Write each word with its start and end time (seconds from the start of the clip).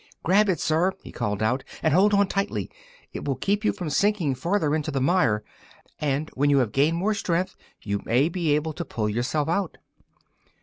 "Grab 0.23 0.49
it, 0.49 0.59
sir!" 0.59 0.93
he 1.03 1.11
called 1.11 1.43
out, 1.43 1.63
"and 1.83 1.93
hold 1.93 2.11
on 2.11 2.25
tightly. 2.27 2.71
It 3.13 3.23
will 3.23 3.35
keep 3.35 3.63
you 3.63 3.71
from 3.71 3.91
sinking 3.91 4.33
farther 4.33 4.73
into 4.73 4.89
the 4.89 4.99
mire, 4.99 5.43
and 5.99 6.31
when 6.33 6.49
you 6.49 6.57
have 6.57 6.71
gained 6.71 6.97
more 6.97 7.13
strength 7.13 7.55
you 7.83 8.01
may 8.03 8.27
be 8.27 8.55
able 8.55 8.73
to 8.73 8.83
pull 8.83 9.07
yourself 9.11 9.47
out." 9.47 9.77